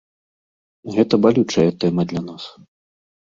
Гэта 0.95 1.19
балючая 1.25 1.67
тэма 1.85 2.07
для 2.13 2.21
нас. 2.31 2.43